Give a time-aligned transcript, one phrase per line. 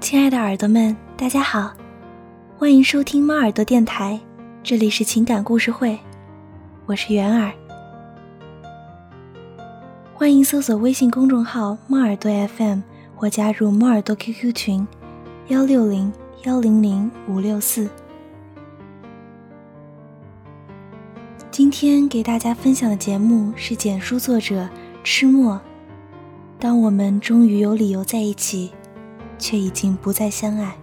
[0.00, 1.74] 亲爱的耳朵们，大家好，
[2.58, 4.18] 欢迎收听猫耳朵电台，
[4.62, 5.98] 这里是情感故事会，
[6.86, 7.52] 我是圆儿。
[10.14, 12.80] 欢迎搜索微信公众号“猫耳朵 FM”
[13.14, 14.88] 或加入猫耳朵 QQ 群：
[15.48, 16.10] 幺六零
[16.44, 17.86] 幺零零五六四。
[21.50, 24.66] 今天给大家分享的节目是简书作者
[25.04, 25.60] 吃墨。
[26.58, 28.72] 当我们终于有理由在一起，
[29.40, 30.76] 却已经不再相爱。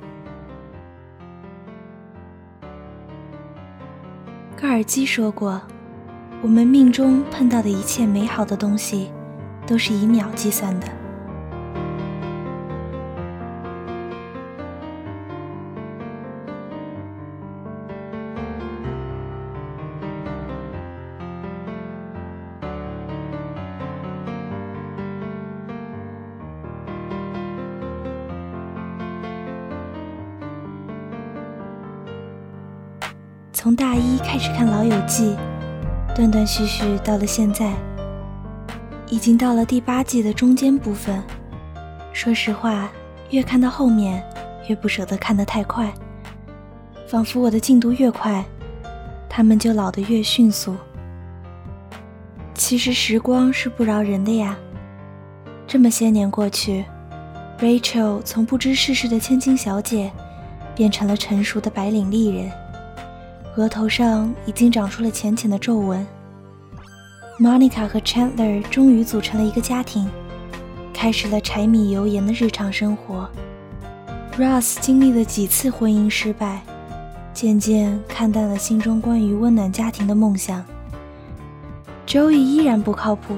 [4.59, 5.61] 高尔基说过
[6.41, 9.11] ：“我们命中碰到的一切美好的东西，
[9.65, 10.87] 都是以秒计算的。”
[33.59, 35.35] 从大一开始看《老友记》，
[36.15, 37.73] 断断续续到了现在，
[39.09, 41.23] 已经到了第八季的中间部分。
[42.13, 42.87] 说实话，
[43.31, 44.23] 越看到后面，
[44.69, 45.91] 越不舍得看得太快，
[47.07, 48.45] 仿佛我的进度越快，
[49.27, 50.75] 他们就老得越迅速。
[52.53, 54.55] 其实时光是不饶人的呀，
[55.65, 56.85] 这么些年过去
[57.57, 60.11] ，Rachel 从不知世事的千金小姐，
[60.75, 62.51] 变成了成熟的白领丽人。
[63.57, 66.05] 额头上已经长出了浅浅的皱纹。
[67.39, 70.07] Monica 和 Chandler 终于组成了一个家庭，
[70.93, 73.27] 开始了柴米油盐的日常生活。
[74.37, 76.61] Russ 经历了几次婚姻失败，
[77.33, 80.63] 渐渐看淡了心中关于温暖家庭的梦想。
[82.05, 83.35] Joey 依然不靠谱，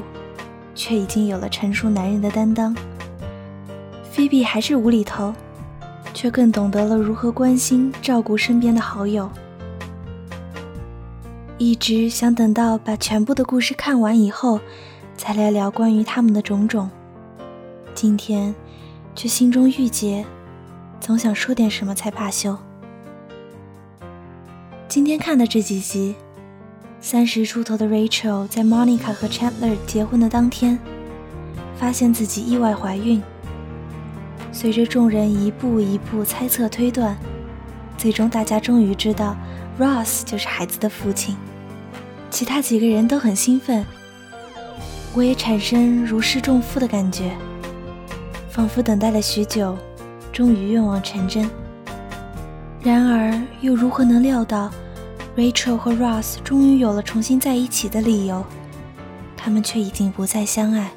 [0.75, 2.75] 却已经有了成熟男人的担当。
[4.13, 5.33] Phoebe 还是无厘头，
[6.13, 9.29] 却更懂得了如何关心照顾身边的好友。
[11.59, 14.61] 一直想等到把全部的故事看完以后，
[15.17, 16.89] 再聊聊关于他们的种种。
[17.93, 18.55] 今天
[19.13, 20.25] 却心中郁结，
[21.01, 22.57] 总想说点什么才罢休。
[24.87, 26.15] 今天看的这几集，
[27.01, 30.79] 三十出头的 Rachel 在 Monica 和 Chandler 结婚的当天，
[31.75, 33.21] 发现自己意外怀孕。
[34.53, 37.17] 随着众人一步一步猜测推断，
[37.97, 39.35] 最终大家终于知道
[39.77, 41.35] ，Ross 就是孩子的父亲。
[42.29, 43.85] 其他几个人都很兴奋，
[45.13, 47.31] 我也产生如释重负的感觉，
[48.49, 49.75] 仿佛等待了许久，
[50.31, 51.49] 终于愿望成真。
[52.81, 54.71] 然而，又如何能料到
[55.35, 58.45] ，Rachel 和 Ross 终于有了重新在一起的理由，
[59.35, 60.91] 他们却已经不再相爱。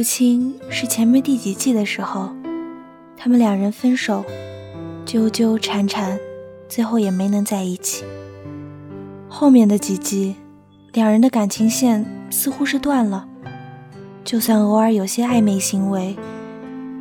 [0.00, 2.30] 不清是前面第几季的时候，
[3.18, 4.24] 他们两人分手，
[5.04, 6.18] 纠纠缠缠，
[6.70, 8.02] 最后也没能在一起。
[9.28, 10.36] 后面的几季，
[10.94, 13.28] 两人的感情线似乎是断了，
[14.24, 16.16] 就算偶尔有些暧昧行为，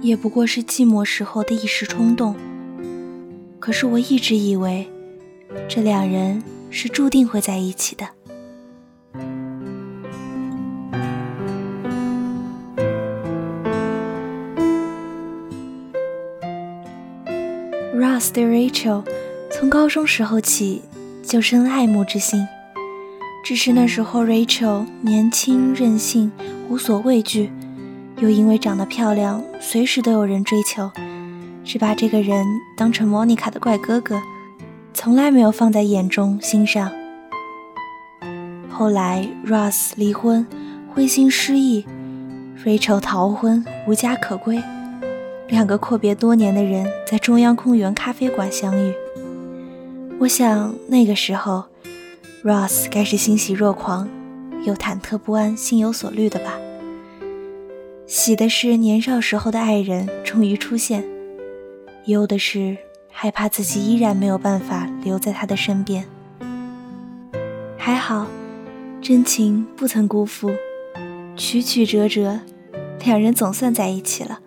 [0.02, 2.36] 也不过是寂寞时候的一时冲动。
[3.62, 4.86] 可是我一直以为，
[5.70, 8.06] 这两人是注定会在一起的。
[18.20, 19.06] Ross 对 Rachel
[19.50, 20.82] 从高中时候起
[21.24, 22.46] 就生爱慕之心，
[23.46, 26.30] 只是那时候 Rachel 年轻任性，
[26.68, 27.50] 无所畏惧，
[28.18, 30.92] 又因为长得漂亮，随时都有人追求，
[31.64, 34.22] 只把这个人当成 Monica 的怪哥哥，
[34.94, 36.92] 从来没有放在眼中心上。
[38.70, 40.46] 后来 Ross 离婚，
[40.94, 41.86] 灰心失意
[42.66, 44.62] ，Rachel 逃婚，无家可归。
[45.50, 48.94] 两个阔别多年的人在中央公园咖啡馆相遇。
[50.20, 51.64] 我想那个时候
[52.44, 54.08] ，Ross 该是欣喜若狂，
[54.64, 56.60] 又忐忑不安、心有所虑的吧。
[58.06, 61.04] 喜的是年少时候的爱人终于出现，
[62.06, 62.78] 忧的是
[63.10, 66.06] 害怕自己依然没有办法留在他的身边。
[67.76, 68.28] 还好，
[69.02, 70.52] 真情不曾辜负，
[71.36, 72.40] 曲曲折折，
[73.04, 74.40] 两人总算在一起了。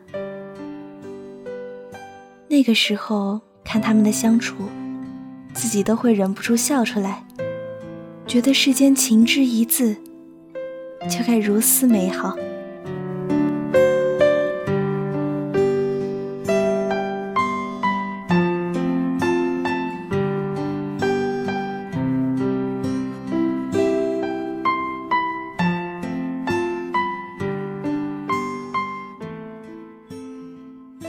[2.53, 4.69] 那个时候看他们的相处
[5.55, 7.25] 自己都会忍不住笑出来
[8.27, 9.97] 觉得世间情之一字
[11.09, 12.37] 就该如此美好。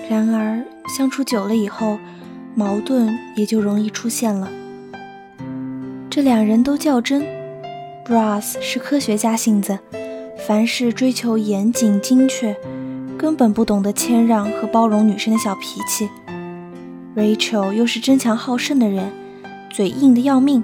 [0.10, 1.98] 然而相处久了以后，
[2.54, 4.48] 矛盾也就容易出现了。
[6.08, 7.26] 这两人都较真
[8.06, 9.80] ，Ross 是科学家性子，
[10.48, 12.56] 凡事追求严谨精确，
[13.18, 16.08] 根本不懂得谦让和包容女生的小脾气。
[17.16, 19.12] Rachel 又是争强好胜的人，
[19.72, 20.64] 嘴硬的要命，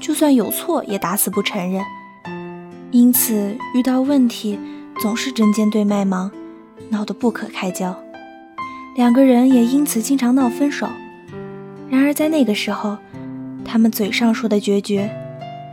[0.00, 1.84] 就算有错也打死不承认。
[2.90, 4.58] 因此遇到问题
[5.02, 6.30] 总是针尖对麦芒，
[6.88, 7.94] 闹得不可开交。
[9.00, 10.86] 两个人也因此经常闹分手。
[11.88, 12.98] 然而在那个时候。
[13.62, 15.08] 他们嘴上说的决绝，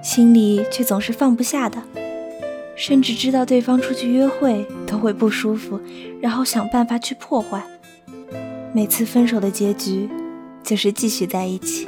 [0.04, 1.82] 心里却总是放不下的，
[2.76, 5.80] 甚至知道对方出去约会都会不舒服，
[6.22, 7.64] 然后想办法去破坏。
[8.72, 10.08] 每次分手的结局，
[10.64, 11.88] 就是继续在一起。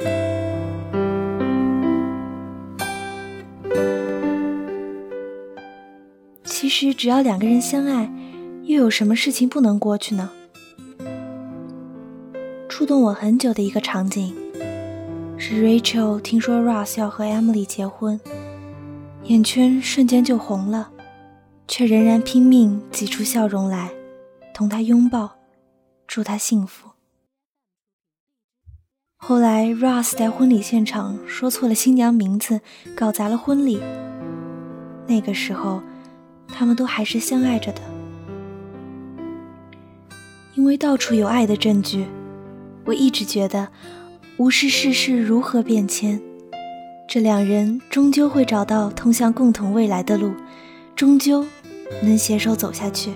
[6.42, 8.10] 其实只要两个人相爱，
[8.64, 10.30] 又有什么事情不能过去呢？
[12.80, 14.34] 触动我很久的一个场景。
[15.36, 18.18] 是 Rachel 听说 Ross 要和 Emily 结婚，
[19.24, 20.90] 眼圈瞬间就红了，
[21.68, 23.90] 却仍然拼命挤出笑容来，
[24.54, 25.32] 同他拥抱，
[26.06, 26.88] 祝他幸福。
[29.18, 32.62] 后来 Ross 在婚礼现场说错了新娘名字，
[32.96, 33.78] 搞砸了婚礼。
[35.06, 35.82] 那个时候，
[36.48, 37.82] 他们都还是相爱着的，
[40.54, 42.06] 因为到处有爱的证据，
[42.90, 43.68] 我一直觉得。
[44.36, 46.18] 无视世事如何变迁，
[47.06, 50.32] 这两人终究会找到通向共同未来的路，
[50.96, 51.44] 终究
[52.02, 53.12] 能携手走下去。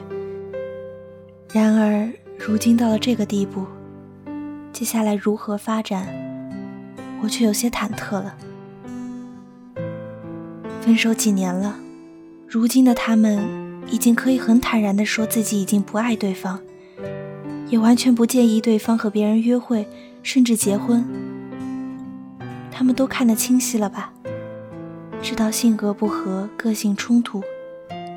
[1.50, 3.64] 然而，如今到了这个地步，
[4.70, 6.06] 接下来如何发展，
[7.22, 8.36] 我却有些忐忑了。
[10.82, 11.78] 分手几年了，
[12.46, 13.40] 如今的他们
[13.90, 16.60] 已经可以很坦然地说自己已经不爱对方，
[17.74, 19.88] 也完全不介意对方和别人约会。
[20.22, 21.04] 甚至结婚，
[22.70, 24.12] 他们都看得清晰了吧？
[25.20, 27.42] 知道性格不合、个性冲突，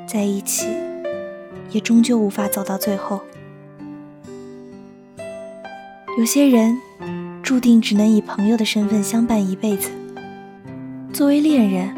[0.06, 0.68] 在一起
[1.72, 3.20] 也终究无法走到最后。
[6.16, 6.78] 有些人
[7.42, 9.90] 注定只能以朋友的身份相伴一辈子。
[11.12, 11.94] 作为恋人，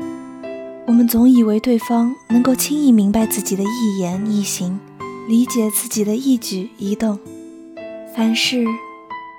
[0.86, 4.80] 我们总以为对方能够轻易明白自己的一言一行，
[5.28, 7.16] 理解自己的一举一动，
[8.20, 8.66] 凡事。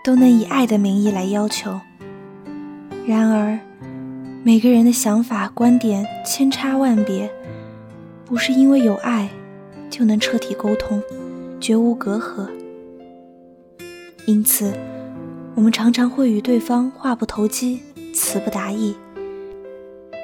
[0.04, 1.80] 都能以爱的名义来要求，
[3.06, 3.60] 然而，
[4.44, 7.30] 每个人的想法观点千差万别，
[8.26, 9.30] 不是因为有爱
[9.92, 11.00] 就能彻底沟通，
[11.60, 12.50] 绝无隔阂。
[14.26, 14.74] 因此，
[15.54, 17.84] 我们常常会与对方话不投机，
[18.16, 18.96] 词不达意，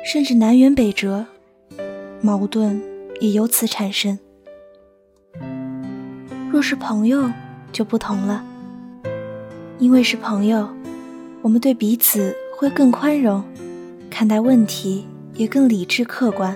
[0.04, 1.28] 甚至南辕北辙，
[2.22, 2.82] 矛盾
[3.20, 4.18] 也由此产生。
[6.52, 7.32] 若是朋友，
[7.72, 8.44] 就不同了。
[9.80, 10.68] 因为是朋友，
[11.42, 13.44] 我们对彼此会更宽容，
[14.10, 15.06] 看待问题
[15.36, 16.56] 也更理智客观，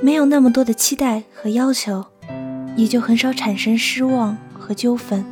[0.00, 2.04] 没有那么多的期待和要求，
[2.76, 5.24] 也就很少产生失望和纠纷。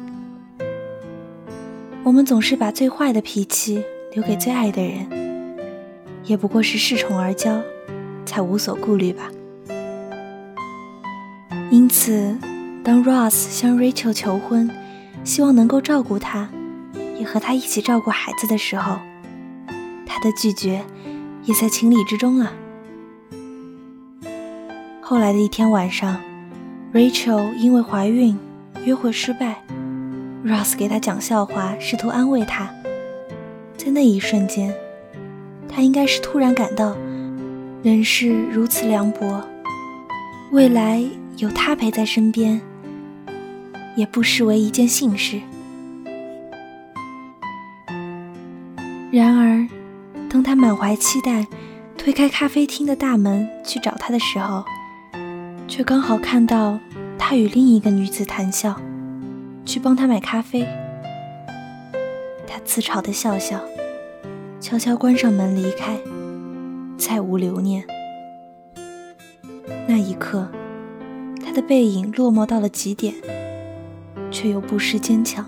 [2.02, 5.06] 我们总是把最坏的脾气留给最爱的人，
[6.25, 7.61] 也不过是恃宠而骄，
[8.25, 9.30] 才无所顾虑吧。
[11.71, 12.37] 因此，
[12.82, 14.70] 当 Ross 向 Rachel 求婚，
[15.22, 16.49] 希望能够照顾她。
[17.18, 18.96] 也和她一起照顾孩子的时候，
[20.06, 20.82] 他的拒绝
[21.44, 22.50] 也在情理之中啊。
[25.02, 26.18] 后来的一天晚上
[26.94, 28.38] ，Rachel 因为怀孕，
[28.84, 29.62] 约会失败
[30.44, 32.70] ，Ross 给她讲笑话，试图安慰她。
[33.76, 34.75] 在那一瞬间，
[35.68, 36.96] 他应该是突然感到
[37.82, 39.42] 人世如此凉薄，
[40.52, 41.02] 未来
[41.37, 42.60] 有他陪在身边，
[43.97, 45.40] 也不失为一件幸事。
[49.11, 49.66] 然而，
[50.28, 51.47] 当他满怀期待
[51.99, 54.64] 推开咖啡厅的大门去找她的时候，
[55.66, 56.78] 却刚好看到
[57.18, 58.80] 他与另一个女子谈笑，
[59.66, 60.66] 去帮她买咖啡。
[62.47, 63.61] 他自嘲的笑笑，
[64.61, 65.99] 悄悄关上门离开，
[66.97, 67.85] 再无留念。
[69.87, 70.49] 那一刻，
[71.44, 73.14] 他的背影落寞到了极点，
[74.30, 75.44] 却又不失坚强。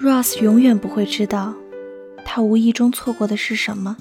[0.00, 1.54] Ross 永远不会知道。
[2.24, 3.96] 他无意中错过的是什么？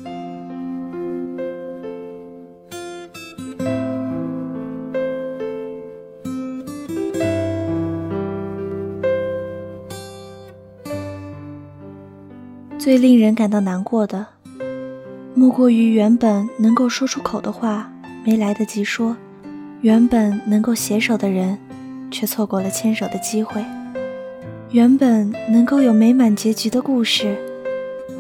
[12.78, 14.28] 最令人感到难过的，
[15.34, 17.92] 莫过于原本能够说出口的话
[18.24, 19.16] 没来得及说，
[19.82, 21.58] 原本能够携手的人，
[22.12, 23.64] 却错过了牵手的机会。
[24.72, 27.38] 原本能够有美满结局的故事，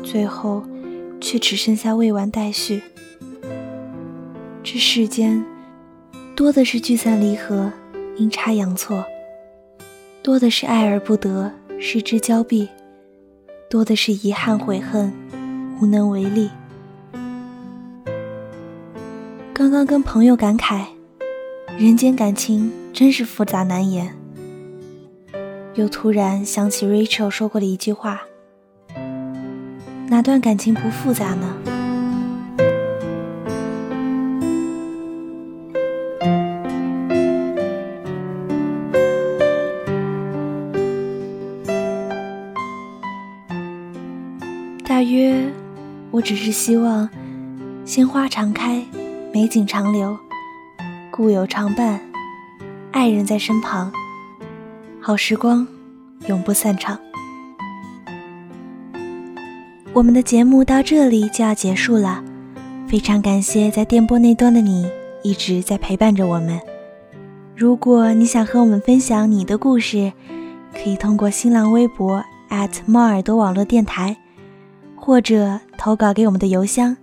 [0.03, 0.63] 最后
[1.19, 2.81] 却只剩下未完待续。
[4.63, 5.43] 这世间
[6.35, 7.71] 多的是聚散离合、
[8.17, 9.03] 阴差阳错，
[10.21, 12.69] 多的是爱而不得、失之交臂，
[13.69, 15.13] 多的是遗憾悔恨、
[15.81, 16.49] 无能为力。
[19.53, 20.85] 刚刚跟朋友感慨，
[21.77, 24.17] 人间感情真是复杂难言。
[25.75, 28.23] 又突然想起 Rachel 说过的一句话
[30.09, 31.55] ：“哪段感情不复杂呢？”
[44.83, 45.35] 大约，
[46.09, 47.07] 我只是希望
[47.85, 48.83] 鲜花常开，
[49.31, 50.17] 美景长留，
[51.11, 52.01] 故友常伴，
[52.97, 53.91] 爱人在身旁。
[54.99, 55.67] 好时光，
[56.25, 56.99] 永不散场。
[59.93, 62.23] 我们的节目到这里就要结束了，
[62.87, 64.89] 非常感谢在电波那端的你
[65.21, 66.59] 一直在陪伴着我们。
[67.55, 70.11] 如果你想和我们分享你的故事，
[70.73, 72.23] 可以通过新浪微博
[72.87, 74.17] 猫耳朵网络电台，
[74.95, 76.97] 或者投稿给我们的邮箱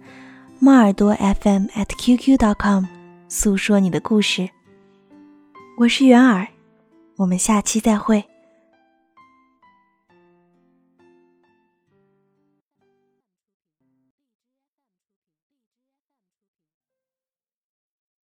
[0.59, 2.87] 猫耳朵 FM at QQ.com
[3.29, 4.51] 诉说你的故事。
[5.77, 6.47] 我是元儿。
[7.17, 8.23] 我们下期再会。